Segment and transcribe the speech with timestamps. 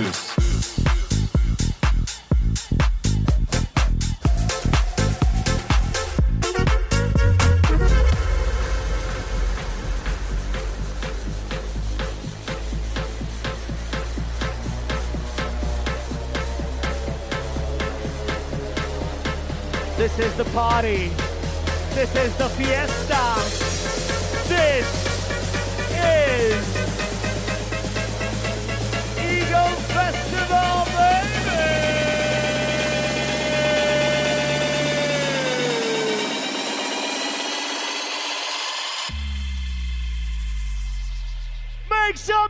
[0.00, 0.38] This
[20.18, 21.10] is the party.
[21.94, 23.34] This is the fiesta.
[24.48, 25.09] This
[42.16, 42.49] Some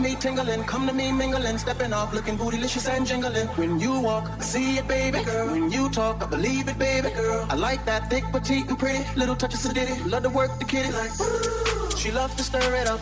[0.00, 3.48] me tingling, come to me mingling, stepping off, looking bootylicious and jingling.
[3.56, 5.50] When you walk, I see it, baby girl.
[5.50, 7.46] When you talk, I believe it, baby girl.
[7.50, 9.04] I like that thick, petite, and pretty.
[9.16, 11.87] Little touches of ditty, love to work the kitty like.
[11.98, 13.00] She loves to stir it up.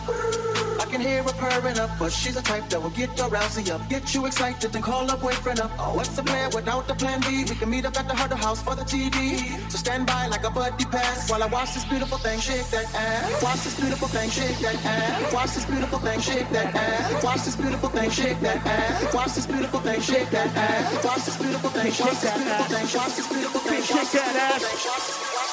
[0.81, 3.69] I can hear her purring up, but she's a type that will get your rousey
[3.69, 5.69] up, get you excited, then call up boyfriend up.
[5.77, 7.45] Oh, what's the plan without the plan B?
[7.47, 9.37] We can meet up at the Huddle House for the TV.
[9.69, 12.89] So stand by like a buddy pass while I watch this beautiful thing shake that
[12.95, 13.43] ass.
[13.43, 15.33] Watch this beautiful thing shake that ass.
[15.33, 17.23] Watch this beautiful thing shake that ass.
[17.23, 19.23] Watch this beautiful thing shake that ass.
[19.23, 21.05] Watch this beautiful thing shake that ass.
[21.05, 21.85] Watch this beautiful thing.
[21.85, 22.87] This beautiful thing.
[22.97, 23.83] Watch this beautiful thing.
[23.83, 25.46] Shake that ass.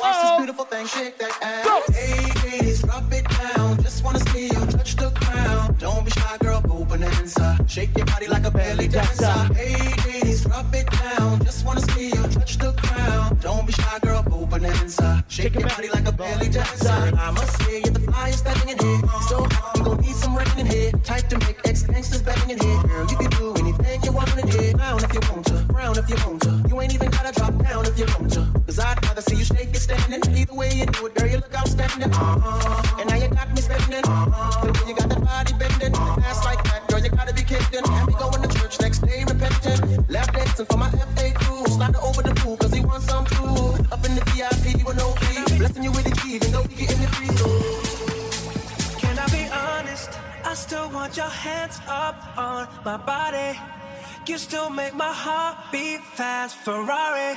[0.00, 0.38] Watch this Oh.
[0.38, 1.94] beautiful thing shake that ass.
[1.94, 3.82] Hey, ladies, drop it down.
[3.82, 5.78] Just wanna see you touch the ground.
[5.78, 7.58] Don't be shy, girl, go bonanza.
[7.66, 9.32] Shake your body like a belly dancer.
[9.54, 9.76] Hey,
[10.06, 11.44] ladies, drop it down.
[11.44, 13.40] Just wanna see you touch the ground.
[13.40, 15.24] Don't be shy, girl, go bonanza.
[15.28, 17.12] Shake your body like a belly dancer.
[17.26, 19.00] I must say, you're the flyest thing in here.
[19.28, 20.92] So hot, you gon' need some rain in here.
[21.04, 22.82] Type to make ex gangsters bang in here.
[22.82, 24.72] Girl, you can do anything you want in here.
[24.72, 26.52] Down if you want to, round if you want to.
[26.68, 28.49] You ain't even gotta drop down if you want to.
[28.80, 30.22] I'd rather see you shake it standing.
[30.36, 32.12] Either way you do it, girl, you look outstanding.
[32.12, 32.98] Uh-huh.
[33.00, 34.04] And now you got me spending.
[34.04, 34.66] Uh-huh.
[34.66, 35.94] The way you got that body bending.
[36.24, 37.84] Ass like that, girl, you gotta be kidding.
[37.84, 40.06] And we going to church next day repenting.
[40.08, 41.64] Lap dancing for my FA crew.
[41.66, 43.84] Slide over the pool, cause he wants some too.
[43.92, 45.58] Up in the VIP with no fee.
[45.58, 47.28] Blessing you with the key, even though we getting it free.
[47.36, 47.48] So
[49.00, 50.10] Can I be honest?
[50.44, 53.58] I still want your hands up on my body.
[54.26, 57.36] You still make my heart beat fast, Ferrari.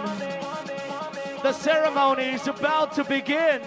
[1.41, 3.61] The ceremony is about to begin.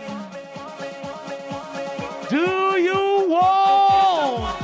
[2.31, 4.64] Do you want?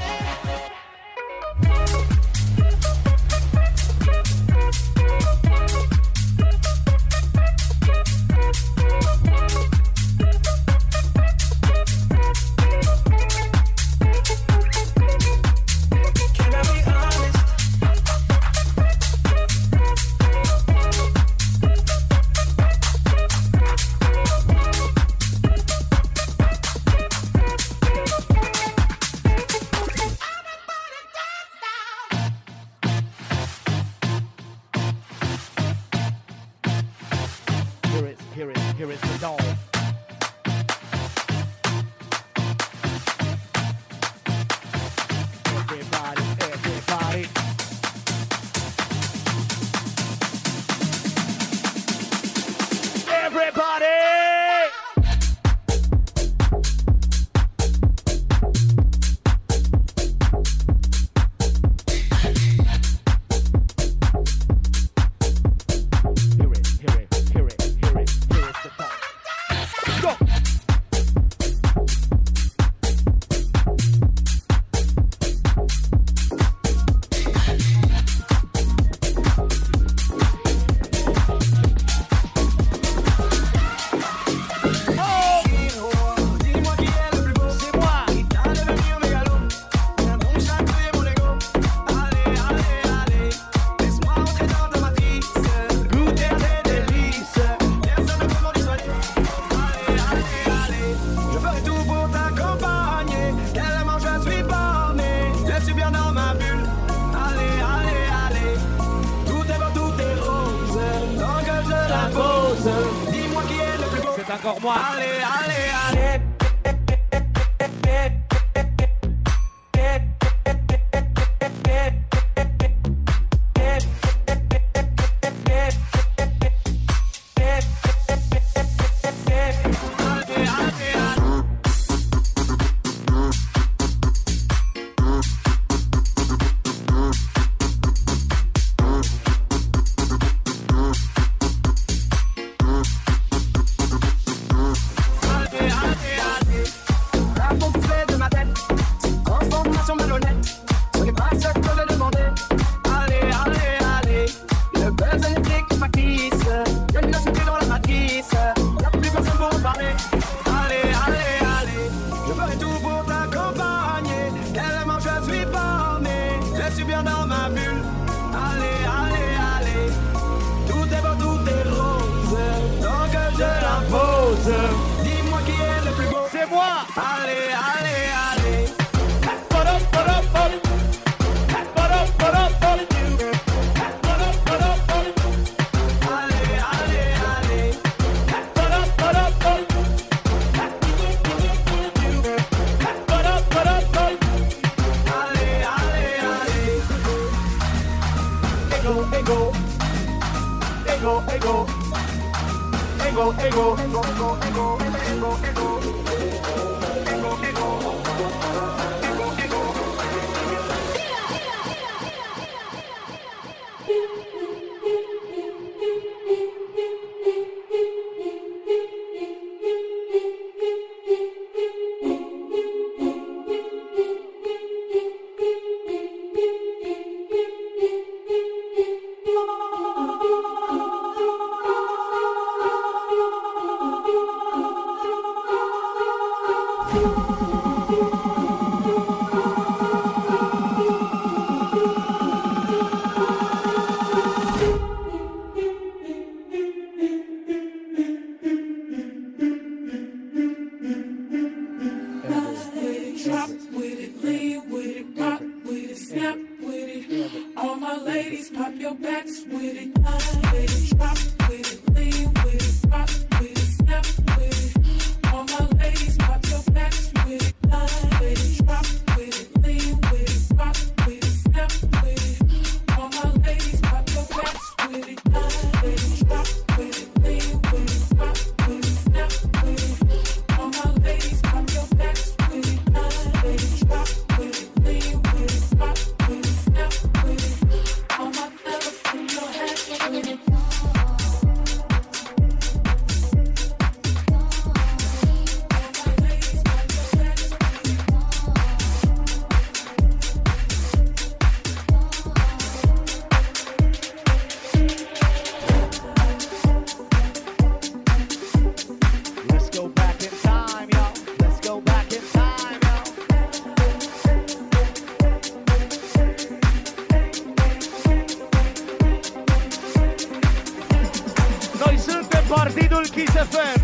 [322.90, 323.78] Idol Kiss FM,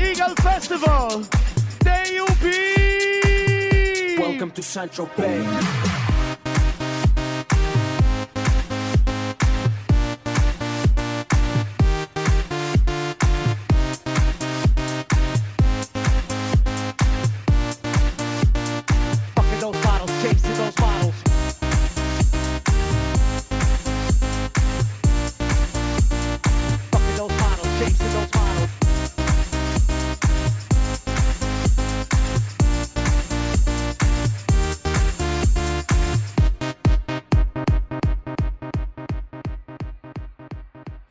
[0.00, 1.22] Eagle Festival,
[1.78, 2.44] Day DUP!
[4.18, 5.89] Welcome to Central Bay.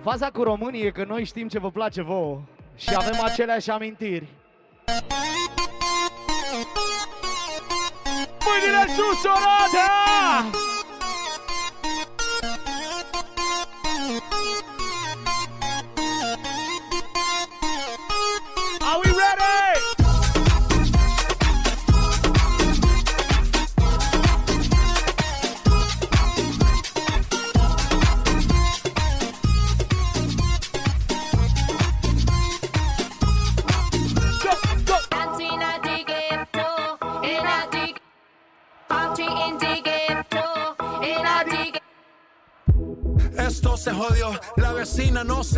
[0.10, 2.42] Faza cu românii e că noi știm ce vă place vouă
[2.76, 4.28] și avem aceleași amintiri.
[8.46, 10.79] Mâinile sus, Oradea!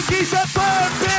[0.00, 1.09] Turkey's a bird.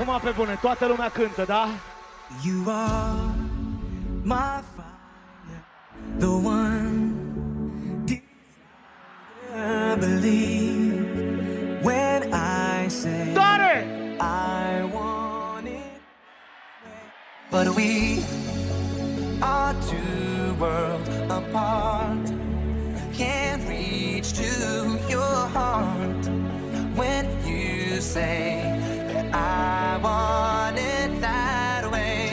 [0.00, 1.68] Acum pe bune, toată lumea cântă, da?
[2.42, 3.34] You are
[4.22, 4.55] my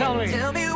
[0.04, 0.32] Tell me.
[0.32, 0.73] Tell me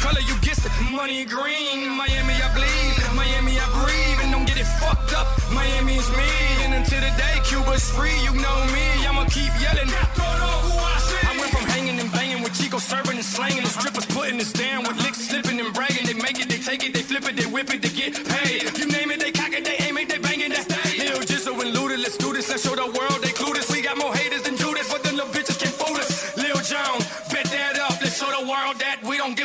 [0.00, 1.88] color, you guessed it, money green.
[1.92, 2.96] Miami, I bleed.
[3.14, 4.18] Miami, I breathe.
[4.24, 5.28] And don't get it fucked up.
[5.52, 6.30] Miami is me.
[6.64, 8.86] And until the day Cuba's free, you know me.
[9.06, 9.90] I'ma keep yelling.
[9.92, 13.62] I went from hanging and banging with Chico serving and slanging.
[13.62, 16.06] The strippers putting us down with licks slipping and bragging.
[16.06, 18.78] They make it, they take it, they flip it, they whip it, they get paid.
[18.78, 20.88] You name it, they cock it, they aim it, they bang it, they stay.
[20.98, 22.48] Lil Jizzle and Luda, let's do this.
[22.48, 23.29] Let's show the world they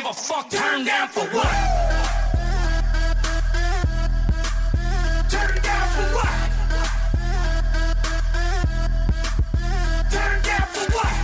[0.06, 0.50] give a fuck.
[0.50, 1.52] Turn down for what?
[5.30, 6.34] Turn down for what?
[10.10, 11.14] Turn down for what?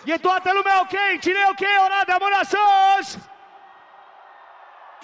[0.06, 1.20] E toată lumea ok?
[1.22, 1.62] Cine e ok?
[1.86, 3.18] Oradea, mâna sus!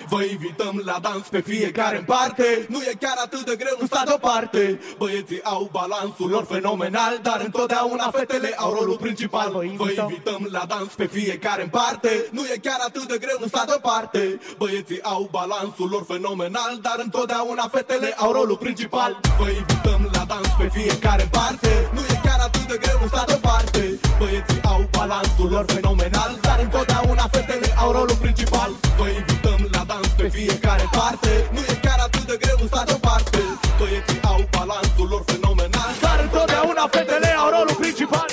[0.10, 2.66] Vă invităm la dans pe fiecare în parte.
[2.70, 4.80] Nu e chiar atât de greu, nu sta deoparte.
[4.98, 9.52] Băieții au balansul lor fenomenal Dar întotdeauna fetele au rolul principal.
[9.52, 10.48] Vă invităm.
[10.52, 12.26] la dans pe fiecare în parte.
[12.32, 14.40] Nu e chiar atât de greu, nu sta deoparte.
[14.58, 19.20] Băieții au balansul lor fenomenal Dar întotdeauna fetele au rolul principal.
[19.40, 21.90] Vă invităm la dans pe fiecare în parte.
[21.94, 24.00] Nu e chiar atât de greu, nu sta deoparte.
[24.20, 28.72] Băieții au balansul lor fenomenal Dar întotdeauna fetele au rolul principal.
[28.98, 29.75] Vă invităm la dans
[30.18, 33.42] pe fiecare parte Nu e chiar atât de greu, nu sta deoparte
[33.78, 38.30] Băieții au balansul lor fenomenal Dar întotdeauna fetele au rolul principal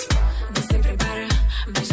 [0.55, 1.27] Você prepara,
[1.75, 1.88] mas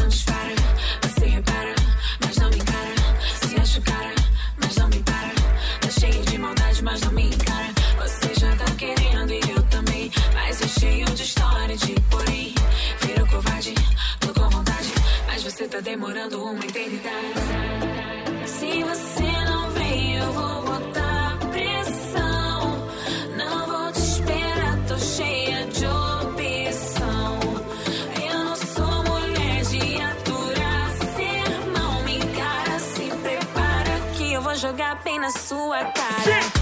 [34.60, 36.59] jogar bem na sua cara.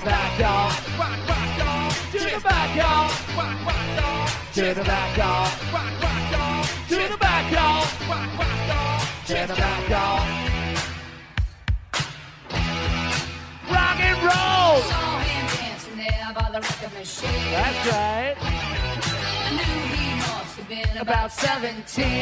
[0.00, 0.70] The back, y'all.
[2.12, 3.08] To the back, y'all.
[4.52, 5.50] To the back, y'all.
[6.88, 7.86] To the back, y'all.
[9.26, 10.20] To the back, y'all.
[13.70, 14.82] Rock and roll.
[14.82, 17.50] Saw him dancing there by the record machine.
[17.50, 18.36] That's right.
[18.38, 22.04] I knew he must have been About about 17.
[22.04, 22.20] He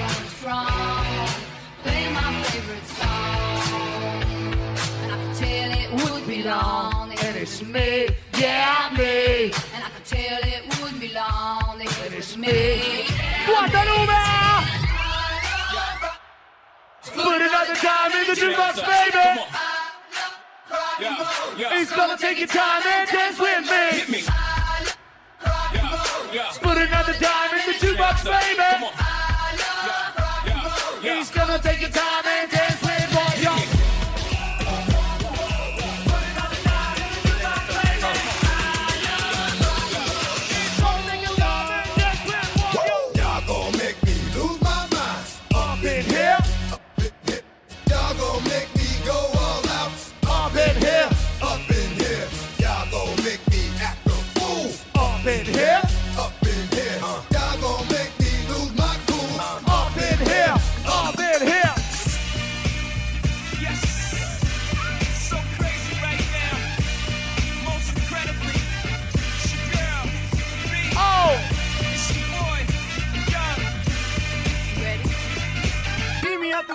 [0.00, 1.01] was strong,
[6.42, 7.12] be long.
[7.12, 9.52] And it's me, yeah, me.
[9.74, 11.80] And I could tell it would be long.
[11.80, 12.48] And it's was me.
[12.48, 13.06] me.
[13.46, 14.22] Guadalupe!
[17.14, 19.28] Put another time in the jukebox, baby.
[21.74, 23.70] He's gonna take your time and dance with
[24.10, 24.22] me.
[26.60, 28.88] Put another dime in the jukebox, baby.
[31.02, 32.31] He's gonna take your time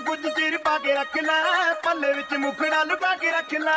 [0.08, 3.74] ਕੁਝ ਚਿਰ ਪਾ ਕੇ ਰੱਖ ਲੈ, ਪੱਲੇ ਵਿੱਚ ਮੁਖੜਾ ਲੁਕਾ ਕੇ ਰੱਖ ਲੈ।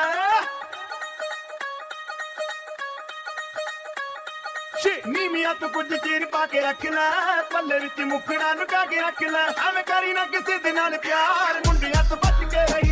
[4.82, 7.10] ਸ਼ੇ ਨੀਮੀਆਂ ਤੂੰ ਕੁਝ ਚਿਰ ਪਾ ਕੇ ਰੱਖ ਲੈ,
[7.52, 12.04] ਪੱਲੇ ਵਿੱਚ ਮੁਖੜਾ ਲੁਕਾ ਕੇ ਰੱਖ ਲੈ। ਐਵੇਂ ਕਰੀ ਨਾ ਕਿਸੇ ਦੇ ਨਾਲ ਪਿਆਰ, ਮੁੰਡਿਆਂ
[12.08, 12.89] ਤੋਂ ਬਚ ਕੇ ਰਹੀ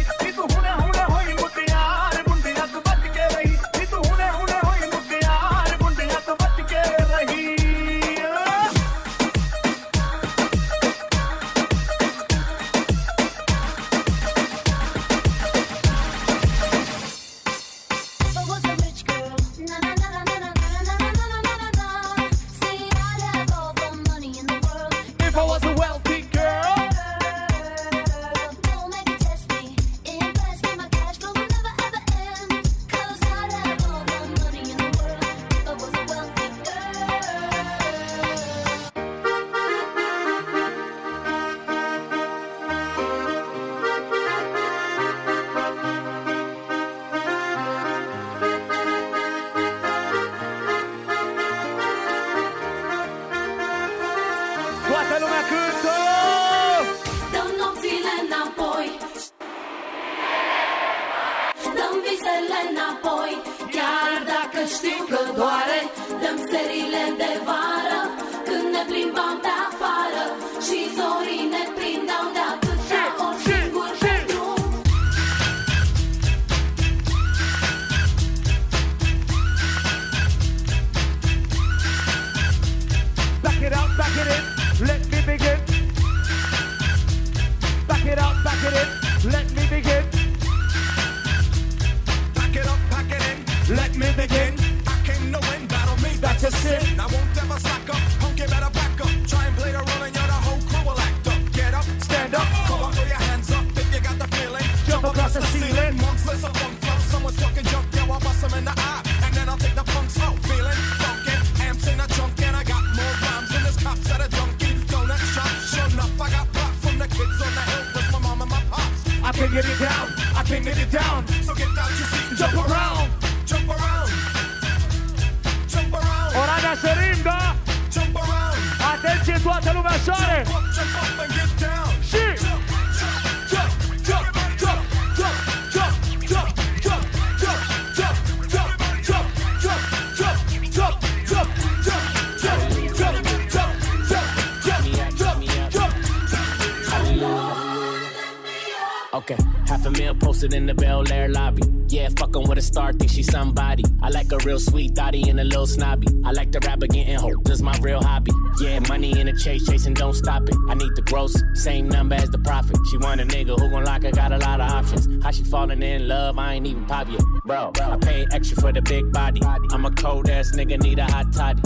[149.15, 151.63] Okay, half a meal posted in the Bel Air lobby.
[151.89, 153.83] Yeah, fucking with a star, think she's somebody.
[154.03, 156.09] I like a real sweet thotty and a little snobby.
[156.27, 158.33] I like the rap getting hope, this my real hobby.
[158.61, 160.57] Yeah, money in the chase, chasing, don't stop it.
[160.69, 162.77] I need the gross, same number as the profit.
[162.91, 165.25] She want a nigga who gon' lock her, got a lot of options.
[165.25, 167.23] How she falling in love, I ain't even pop yet.
[167.47, 169.41] Bro, I pay extra for the big body.
[169.71, 171.63] I'm a cold ass nigga, need a hot toddy.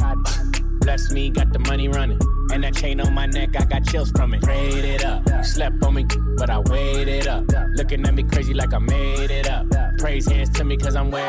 [0.78, 2.20] Bless me, got the money running.
[2.52, 4.42] And that chain on my neck, I got chills from it.
[4.42, 5.22] Prayed it up.
[5.44, 7.44] Slept on me, but I waited up.
[7.74, 9.66] Looking at me crazy like I made it up.
[9.98, 11.22] Praise hands to me, cause I'm way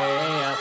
[0.44, 0.58] up.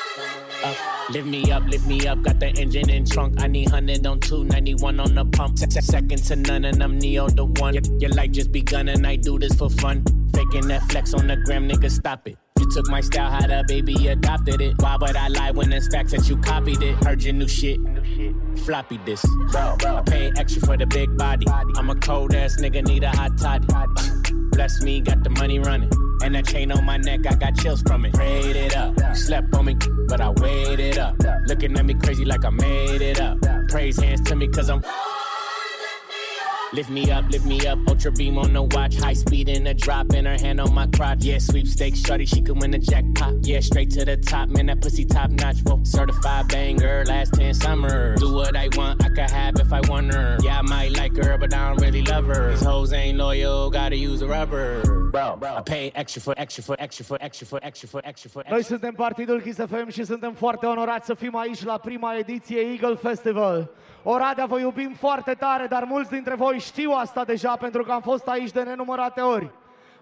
[0.64, 0.78] Up.
[1.10, 2.22] Lift me up, lift me up.
[2.22, 3.42] Got the engine in trunk.
[3.42, 5.60] I need 100 on 291 on the pump.
[5.60, 7.76] Se- se- Second to none, and I'm Neo the one.
[8.00, 10.04] Your life just begun, and I do this for fun.
[10.34, 12.38] Faking that flex on the gram, nigga, stop it.
[12.64, 14.82] You took my style, how the baby adopted it.
[14.82, 16.96] Why would I lie when it's facts that you copied it?
[17.04, 17.78] Heard your new shit.
[18.60, 19.26] Floppy disk.
[19.54, 21.46] I pay extra for the big body.
[21.76, 23.68] I'm a cold ass nigga, need a hot toddy.
[24.54, 25.92] Bless me, got the money running.
[26.24, 28.14] And that chain on my neck, I got chills from it.
[28.14, 28.98] Prayed it up.
[28.98, 29.76] You slept on me,
[30.08, 31.18] but I waited up.
[31.48, 33.40] Looking at me crazy like I made it up.
[33.68, 34.82] Praise hands to me, cause I'm.
[36.74, 39.76] Lift me up, lift me up, ultra beam on the watch, high speed in a
[39.76, 41.24] drop, and her hand on my crotch.
[41.24, 43.46] Yeah, sweepstakes, shorty, she could win the jackpot.
[43.46, 45.60] Yeah, straight to the top, man, that pussy top notch.
[45.66, 48.20] Whoa, certified banger, last 10 summers.
[48.20, 50.40] Do what I want, I could have if I want her.
[50.42, 52.50] Yeah, I might like her, but I don't really love her.
[52.50, 54.82] These hoes ain't loyal, gotta use a rubber.
[55.12, 58.40] Bro, I pay extra for extra for extra for extra for extra for extra for
[58.40, 58.56] extra.
[58.56, 62.60] Noi suntem Partidul Kiss FM și suntem foarte onorați să fim aici la prima ediție
[62.60, 63.70] Eagle Festival.
[64.04, 68.02] Oradea vă iubim foarte tare, dar mulți dintre voi știu asta deja pentru că am
[68.02, 69.52] fost aici de nenumărate ori.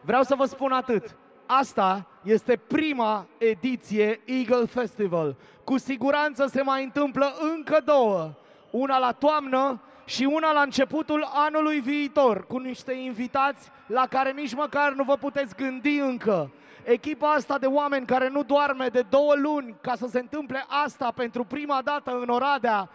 [0.01, 1.15] Vreau să vă spun atât.
[1.45, 5.35] Asta este prima ediție Eagle Festival.
[5.63, 8.31] Cu siguranță se mai întâmplă încă două.
[8.71, 14.55] Una la toamnă și una la începutul anului viitor, cu niște invitați la care nici
[14.55, 16.51] măcar nu vă puteți gândi încă.
[16.83, 21.11] Echipa asta de oameni care nu doarme de două luni ca să se întâmple asta
[21.15, 22.89] pentru prima dată în Oradea,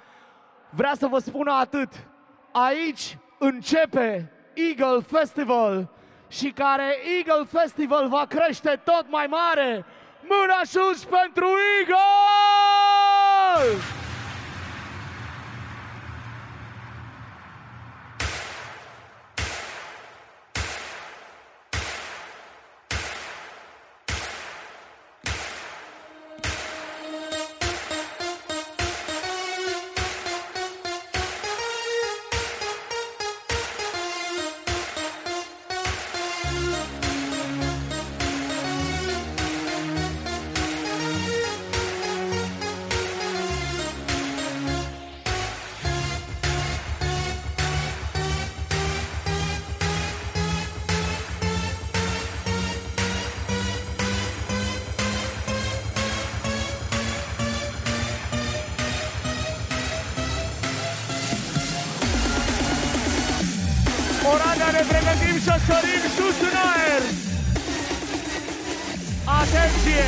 [0.76, 1.88] vrea să vă spună atât.
[2.52, 5.88] Aici începe Eagle Festival
[6.28, 9.84] și care Eagle Festival va crește tot mai mare.
[10.28, 11.46] Mâna sus pentru
[11.80, 12.06] Eagle!
[65.46, 67.02] Nasze szarym szusunaer!
[69.24, 70.06] Atenție!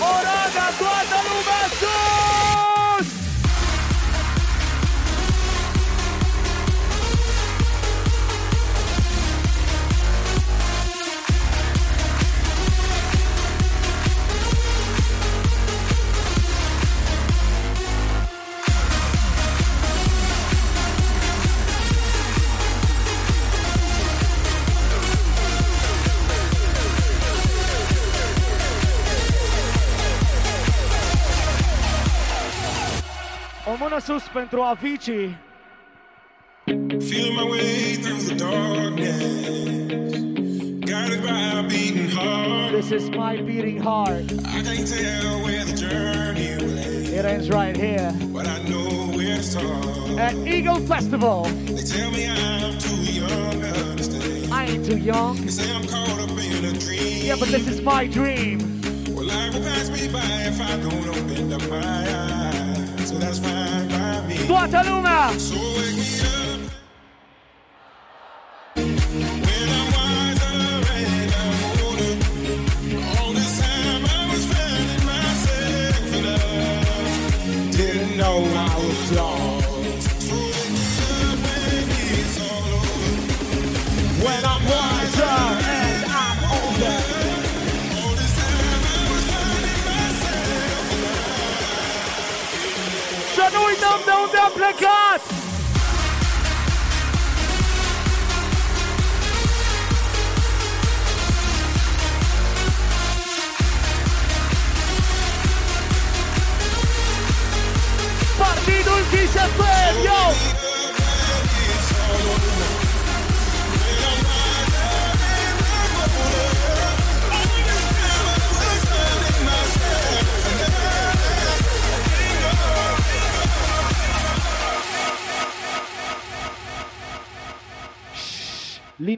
[0.00, 2.41] Orada toată lumea sus!
[34.04, 35.36] Sus pentru Avicii.
[37.08, 39.22] Feeling my way through the darkness,
[40.90, 42.70] guided by a beating heart.
[42.72, 44.24] This is my beating heart.
[44.56, 49.16] I can't tell where the journey will end, It ends right here but I know
[49.16, 50.18] where to start.
[50.18, 51.42] at Eagle Festival.
[51.66, 54.52] They tell me I'm too young to understand.
[54.52, 55.36] I ain't too young.
[55.36, 57.26] They say I'm caught up in a dream.
[57.26, 58.58] Yeah, but this is my dream.
[59.14, 63.08] Well, life will pass me by if I don't open up my eyes.
[63.08, 63.91] So that's fine
[64.48, 65.30] Bota numa!
[65.30, 66.51] luna.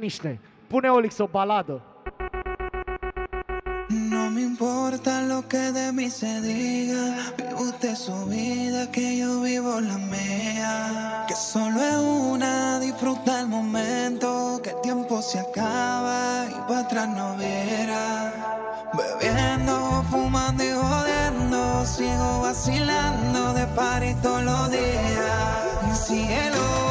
[0.05, 1.83] Liniște, pune Olix o baladă.
[4.11, 7.05] No me importa lo que de mí se diga,
[7.37, 10.75] vive usted su vida, que yo vivo la mía.
[11.29, 12.01] Que solo es
[12.33, 16.21] una, disfruta el momento, que el tiempo se acaba
[16.57, 18.05] y para atrás no viera.
[18.99, 19.75] Bebiendo,
[20.11, 21.61] fumando y jodiendo,
[21.95, 25.97] sigo vacilando de party todos los días.
[26.07, 26.84] Cielo.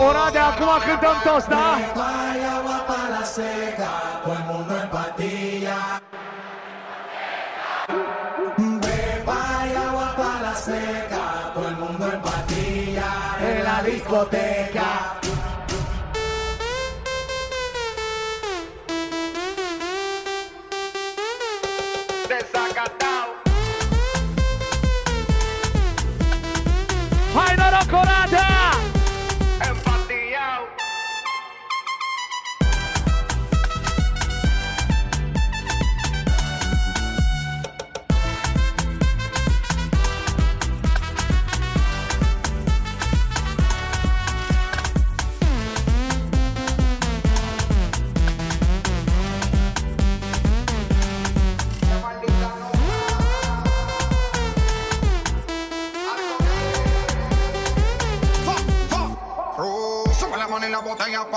[0.00, 1.78] Ora de acum cântăm toți, da?
[8.80, 11.22] Beba y agua para la seca,
[11.54, 12.20] todo el mundo en
[13.48, 14.47] en la discoteca.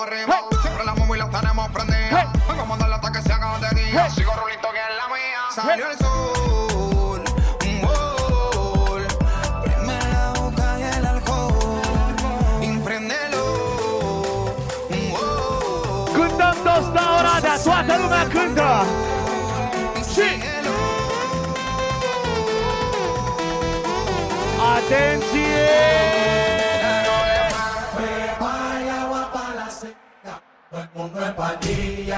[0.02, 2.32] Siempre la móvil la tenemos prendida.
[2.48, 4.10] Pues a se haga de día.
[4.10, 5.42] Sigo rulito que es la mía.
[31.10, 32.14] Băi,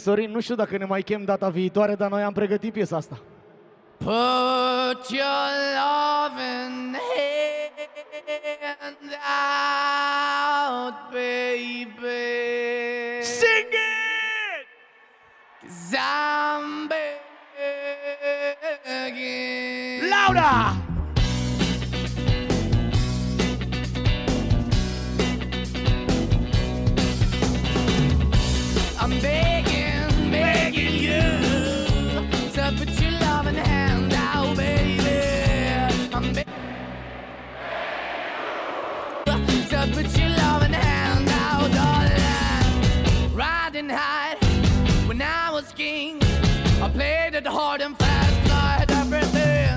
[0.00, 3.20] Sorin, nu știu dacă ne mai chem data viitoare, dar noi am pregătit piesa asta.
[3.98, 6.96] Put your loving
[8.80, 9.12] hand
[10.72, 11.90] out, baby.
[13.22, 14.66] Sing it!
[15.60, 16.88] Cause I'm
[18.84, 20.08] begging.
[20.10, 20.79] Laura!
[47.50, 49.70] Hard and fast, 'cause I had everything.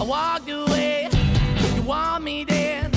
[0.00, 1.08] I walked away,
[1.76, 2.90] you want me then,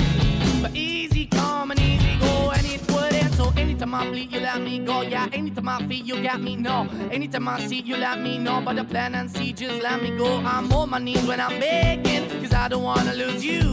[0.62, 3.32] but easy come and easy go, and it wouldn't.
[3.34, 4.96] So anytime I bleed, you let me go.
[5.02, 6.56] Yeah, anytime I feel, you got me.
[6.56, 6.76] No,
[7.16, 8.60] anytime I see, you let me know.
[8.64, 10.30] But the plan and see, just let me go.
[10.52, 13.64] I'm on my knees when I'm begging, cause I don't wanna lose you.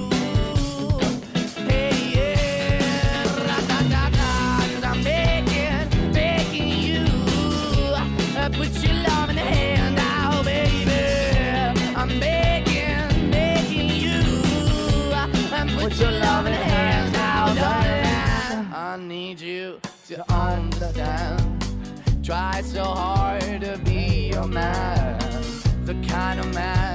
[1.69, 4.31] Hey, yeah, ra-da-da-da,
[4.67, 5.87] 'cause I'm begging,
[6.19, 7.03] begging you.
[8.41, 9.84] Uh, put your love in the hand
[15.85, 18.73] Put your loving hand out, darling.
[18.73, 21.63] I need you to understand.
[22.23, 25.19] Try so hard to be your man,
[25.85, 26.94] the kind of man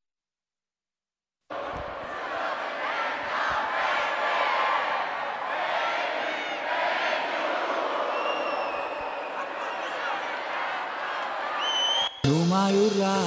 [12.51, 13.17] Mai urla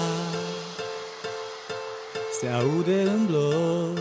[2.41, 3.99] Se aude în bloc.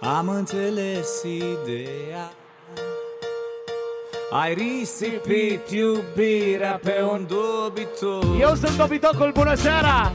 [0.00, 2.32] Am înțeles ideea.
[4.30, 10.12] Ai risipit iubirea pe un dobitor Eu sunt dobitocul, bună seara!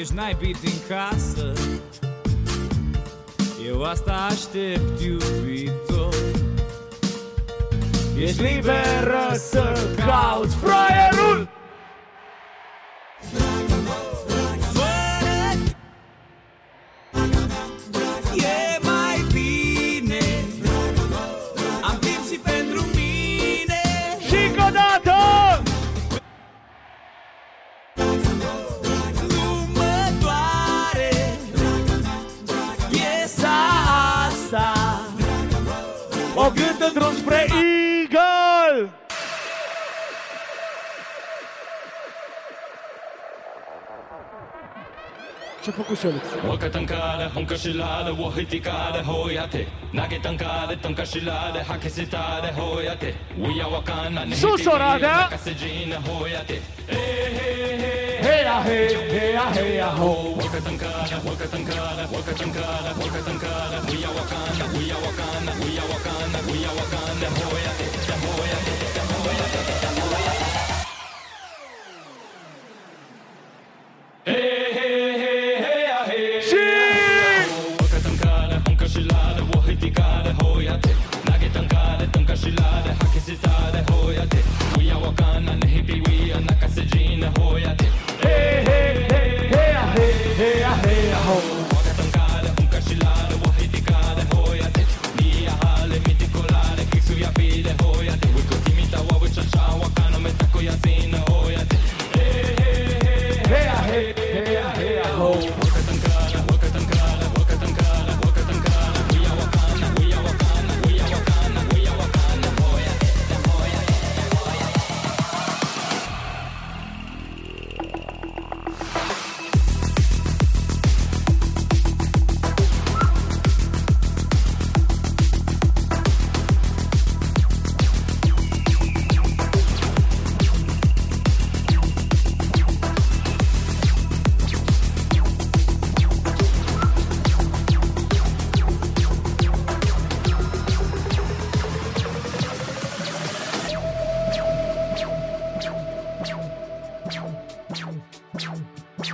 [0.00, 1.52] Ești naibit din casă.
[3.66, 6.14] Eu asta aștept iubitor.
[8.18, 11.48] Ești liberă să cauți fraierul!
[45.69, 46.21] Ce-a făcut Șolix?
[46.47, 49.59] 我个登卡的红个是拉的，我会滴卡的后呀的，
[49.91, 53.07] 那个登卡的登卡是拉的，哈克是他的后呀的，
[53.37, 55.25] 我要我看那你 Sus, Oradea!
[55.25, 56.53] 那个是金的后呀的，
[58.25, 60.35] Hey ya hey, hey ya hey ya ho!
[60.37, 63.35] 我个登卡的，我个登卡的，我个登卡的，我个登
[74.26, 75.69] Hey, hey, hey, hey.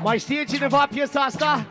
[0.07, 1.67] Mai știe cineva piesa asta?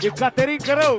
[0.00, 0.98] E Caterin Cărău!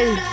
[0.00, 0.29] Hey.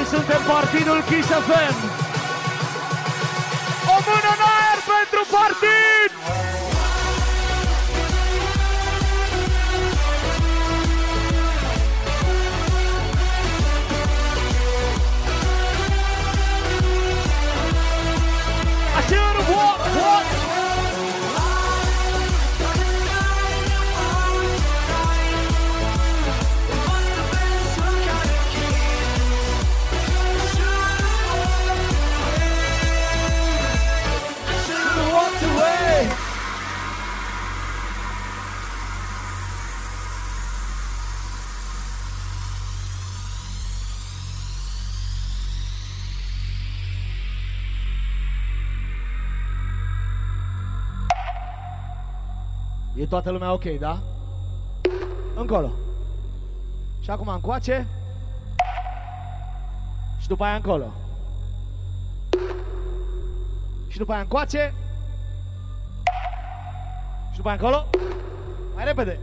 [0.00, 1.89] Noi suntem partidul Kiss FM.
[52.94, 53.98] E toată lumea ok, da?
[55.36, 55.70] Încolo.
[57.00, 57.86] Și acum încoace.
[60.18, 60.92] Și după aia încolo.
[63.88, 64.74] Și după aia încoace.
[67.30, 67.86] Și după aia încolo.
[68.74, 69.20] Mai repede.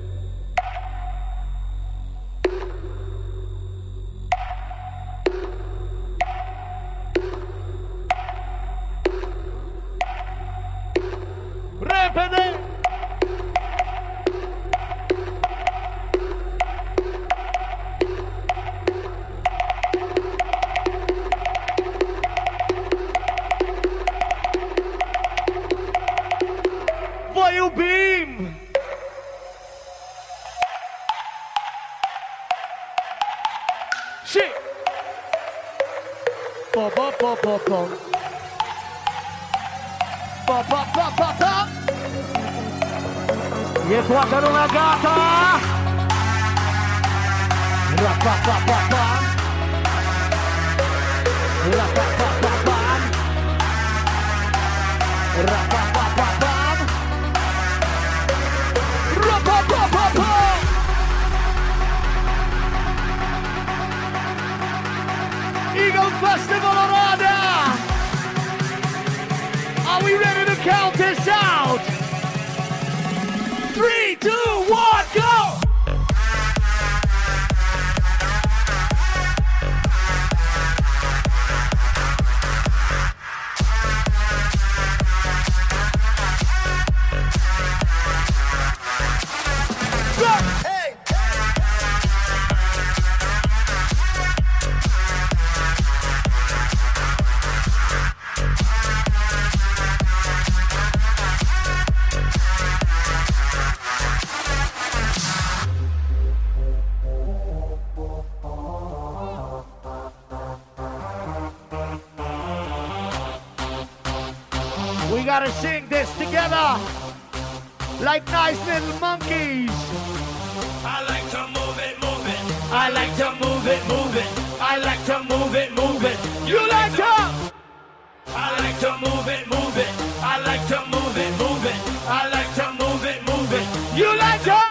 [134.48, 134.62] Yeah!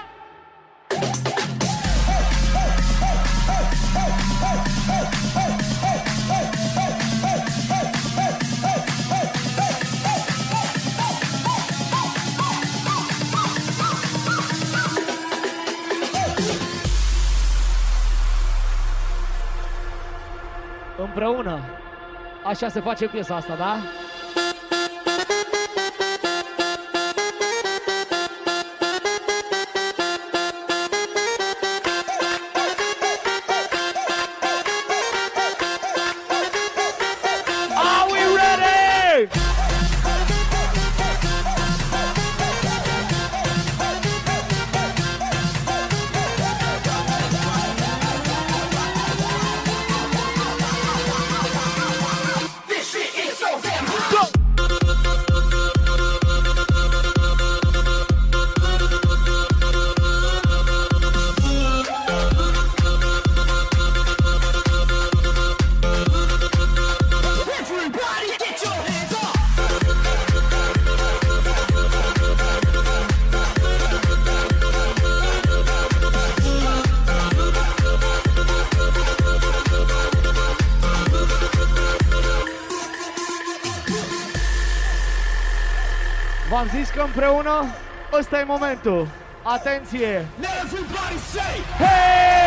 [20.99, 21.61] Împreună
[22.45, 23.77] Așa se face piesa asta, da?
[87.17, 87.65] împreună?
[88.13, 89.09] Ăsta e momentul.
[89.43, 90.27] Atenție!
[91.79, 92.46] Hey!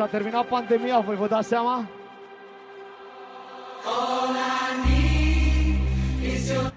[0.00, 1.88] S-a terminat pandemia, voi vă dați seama?
[6.48, 6.72] Your...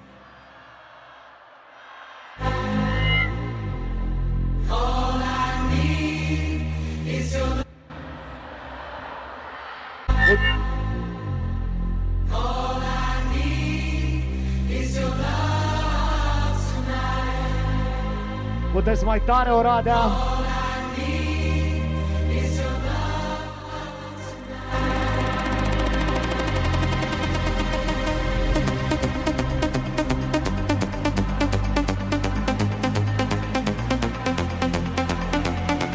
[18.73, 20.32] Puteți mai tare, Oradea?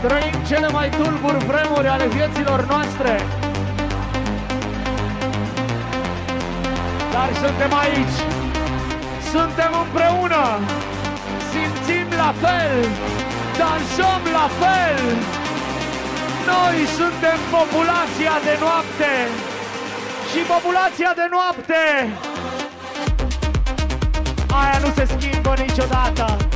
[0.08, 3.12] Trăim cele mai tulburi vremuri ale vieților noastre.
[7.12, 8.18] Dar suntem aici.
[9.32, 10.44] Suntem împreună.
[11.50, 12.74] Simțim la fel.
[13.58, 15.00] Dansăm la fel.
[16.52, 19.12] Noi suntem populația de noapte.
[20.30, 21.82] Și populația de noapte.
[24.60, 26.47] Aia nu se schimbă niciodată.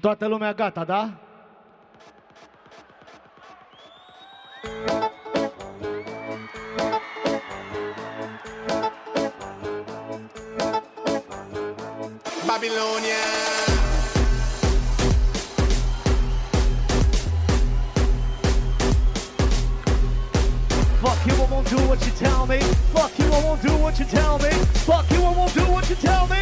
[0.00, 1.10] toată lumea gata, da?
[12.46, 13.22] Babilonia
[21.02, 22.58] Fuck you, I won't do what you tell me.
[22.92, 24.50] Fuck you, I won't do what you tell me.
[24.88, 26.39] Fuck you, I won't do what you tell me.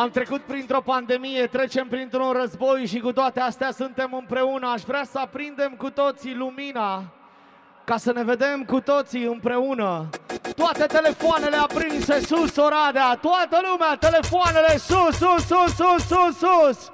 [0.00, 4.68] Am trecut printr-o pandemie, trecem printr-un război și cu toate astea suntem împreună.
[4.68, 7.02] Aș vrea să aprindem cu toții lumina
[7.84, 10.08] ca să ne vedem cu toții împreună.
[10.56, 16.92] Toate telefoanele aprinse sus, Oradea, toată lumea, telefoanele sus, sus, sus, sus, sus, sus.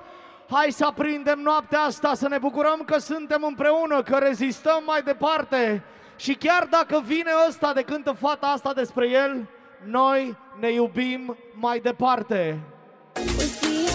[0.51, 5.83] Hai să aprindem noaptea asta, să ne bucurăm că suntem împreună, că rezistăm mai departe.
[6.17, 9.49] Și chiar dacă vine ăsta de cântă fata asta despre el,
[9.85, 12.61] noi ne iubim mai departe.
[13.19, 13.86] with see.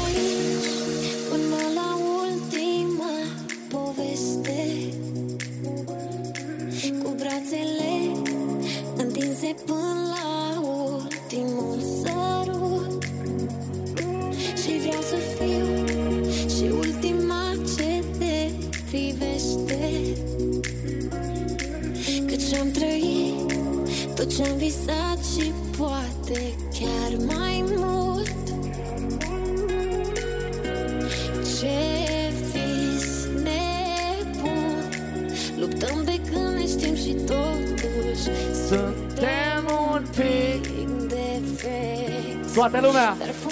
[42.70, 43.51] ได้呗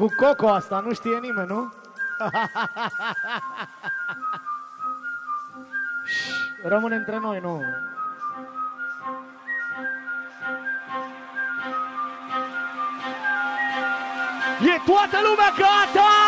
[0.00, 1.72] cu Coco asta, nu știe nimeni, nu?
[6.06, 6.28] Șș,
[6.62, 7.62] Rămâne între noi, nu?
[14.60, 16.19] E toată lumea gata!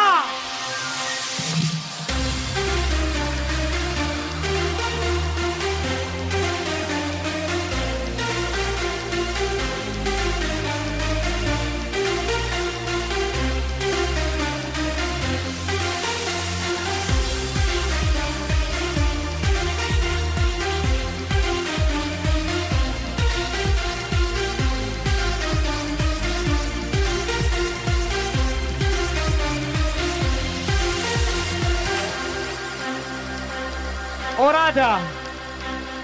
[34.63, 34.99] Oradea!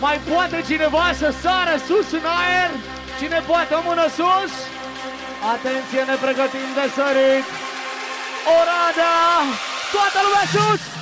[0.00, 2.70] Mai poate cineva să sară sus în aer?
[3.18, 4.52] Cine poate o mână sus?
[5.54, 7.46] Atenție, ne pregătim de sărit!
[8.58, 9.20] Oradea!
[9.94, 10.97] Toată lumea sus!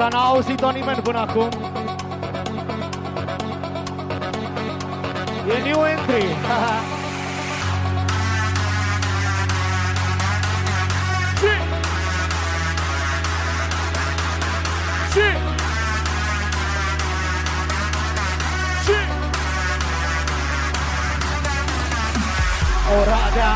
[0.00, 1.48] Asta, n-a auzit-o nimeni până acum.
[5.48, 6.26] E new entry.
[11.40, 11.52] Și...
[15.12, 15.26] Și...
[18.84, 18.98] Și...
[23.00, 23.54] Oradea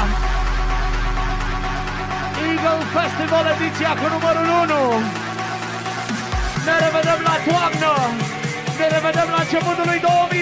[2.46, 5.23] Eagle Festival ediția cu numărul 1
[9.54, 10.33] Chamando no Indome.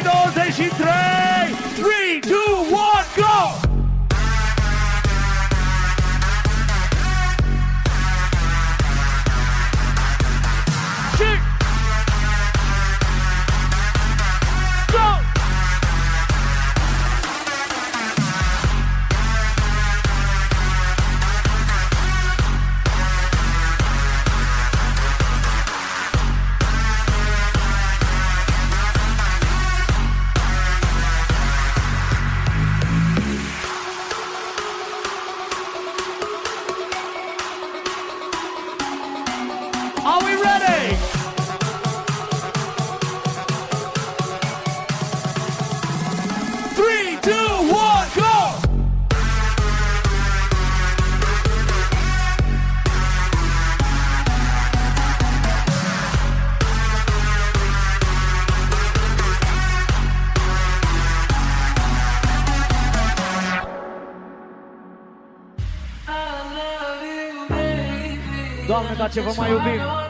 [69.20, 70.01] Vamos aí, o bico.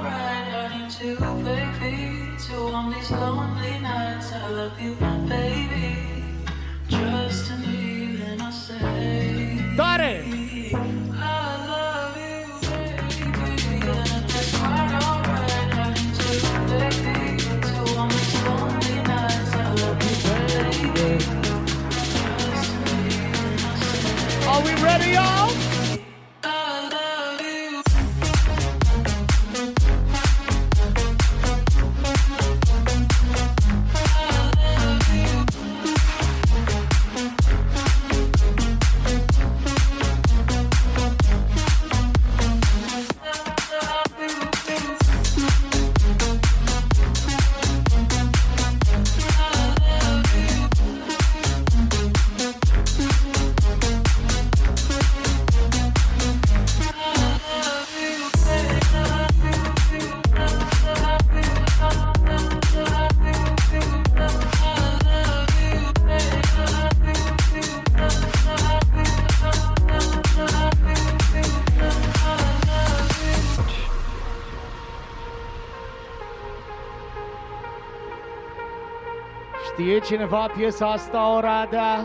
[80.12, 82.04] Cineva piesa asta, Oradea?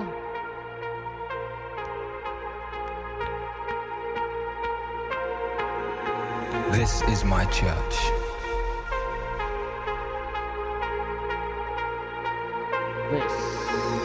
[6.71, 7.95] This is my church.
[13.11, 13.33] This.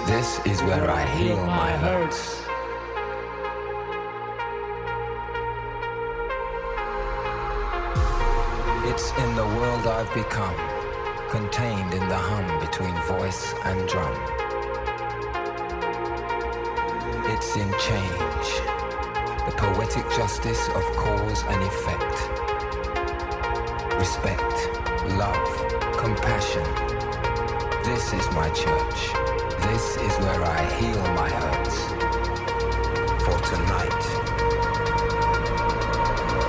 [0.07, 2.43] This is where I heal my hurts.
[8.91, 10.57] It's in the world I've become,
[11.33, 14.15] contained in the hum between voice and drum.
[17.33, 18.49] It's in change,
[19.47, 22.17] the poetic justice of cause and effect.
[23.99, 24.59] Respect,
[25.17, 25.49] love,
[25.97, 26.69] compassion.
[27.83, 29.01] This is my church.
[29.69, 31.79] This is where I heal my hurts.
[33.25, 34.05] For tonight,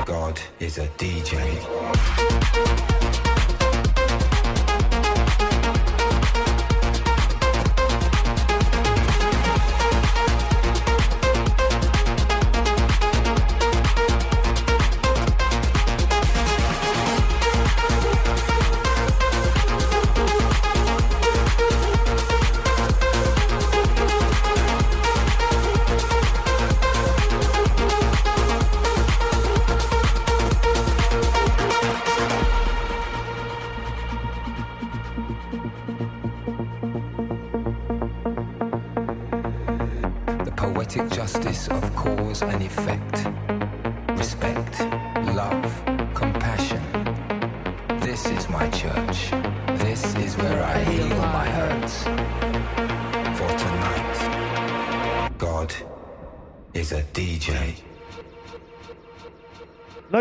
[0.06, 2.93] God is a DJ.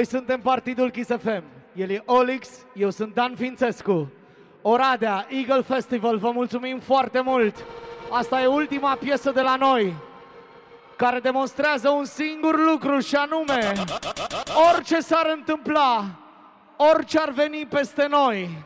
[0.02, 1.42] Noi suntem Partidul Kiss FM.
[1.74, 4.12] El e Olix, eu sunt Dan Fințescu.
[4.62, 7.64] Oradea, Eagle Festival, vă mulțumim foarte mult.
[8.10, 9.94] Asta e ultima piesă de la noi,
[10.96, 13.72] care demonstrează un singur lucru și anume,
[14.72, 16.04] orice s-ar întâmpla,
[16.76, 18.64] orice ar veni peste noi,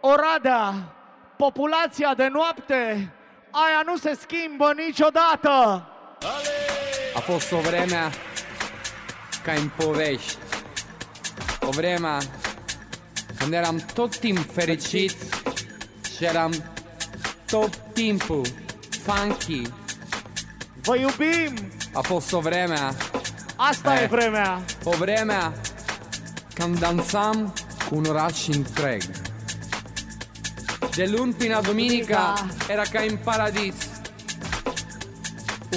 [0.00, 0.72] Oradea,
[1.36, 3.12] populația de noapte,
[3.50, 5.50] aia nu se schimbă niciodată.
[7.14, 8.10] A fost o vreme
[9.42, 10.49] ca în povești.
[11.70, 12.18] O vreme
[13.38, 15.16] când eram tot timpul fericit
[16.16, 16.52] și eram
[17.46, 18.46] tot timpul
[19.02, 19.62] funky.
[20.82, 21.70] Vă iubim!
[21.92, 22.96] A fost o vreme
[23.56, 24.62] Asta e vremea!
[24.84, 25.52] O vreme
[26.54, 27.54] când dansam
[27.88, 29.02] cu un oraș întreg.
[30.94, 33.74] De luni până la duminica era ca în paradis.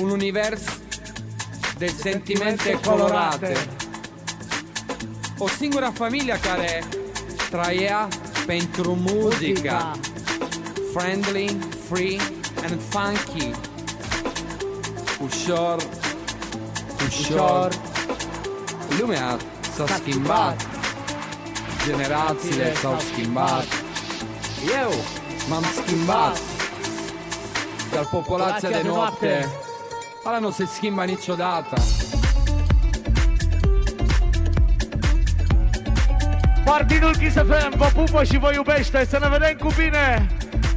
[0.01, 0.61] Un univers
[1.77, 3.67] de sentimente colorate.
[5.43, 6.83] O singură familie care
[7.49, 8.07] trăia
[8.45, 9.91] pentru muzica.
[10.93, 11.57] Friendly,
[11.91, 12.17] free
[12.69, 13.51] and funky.
[15.23, 15.83] Ușor,
[17.07, 17.71] ușor.
[18.99, 19.37] Lumea
[19.75, 20.67] s-a schimbat.
[21.85, 23.65] Generațiile s-au schimbat.
[24.83, 24.91] Eu
[25.49, 26.39] m-am schimbat.
[27.93, 29.49] Dar populația de noapte,
[30.23, 31.81] ala nu se schimbă niciodată.
[36.77, 39.05] Partidul Kiss FM vă pupă și vă iubește.
[39.05, 40.27] Să ne vedem cu bine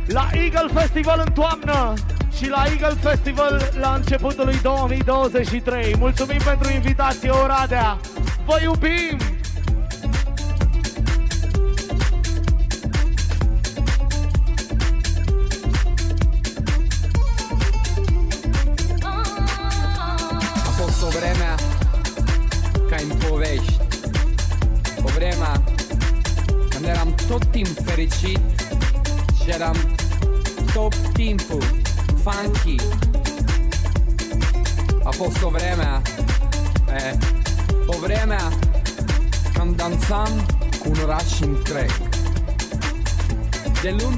[0.07, 1.95] la Eagle Festival în toamnă
[2.37, 5.95] și la Eagle Festival la începutul lui 2023.
[5.99, 7.99] Mulțumim pentru invitație, Oradea.
[8.45, 9.36] Vă iubim!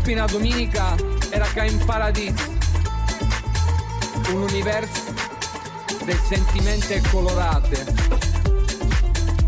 [0.08, 0.94] Luni până duminica
[1.30, 2.32] era ca în paradis.
[4.34, 4.88] Un univers
[6.04, 7.84] de sentimente colorate.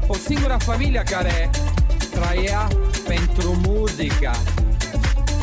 [0.07, 1.51] O singura famiglia care
[2.11, 2.69] trăia
[3.07, 4.37] pentru muzica.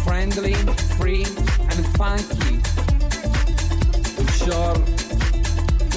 [0.05, 0.55] Friendly,
[0.99, 1.25] free
[1.69, 2.59] and funky.
[4.25, 4.83] Ușor,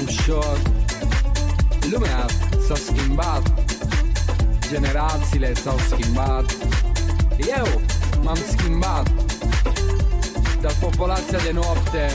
[0.07, 0.61] ușor.
[1.91, 2.25] Lumea
[2.67, 3.53] s-a schimbat.
[4.69, 6.55] Generațiile s-au schimbat.
[7.37, 7.81] Eu
[8.31, 9.11] m-am schimbat.
[10.61, 12.11] Dar popolația de noapte,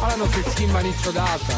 [0.00, 1.54] ala nu se schimba niciodată.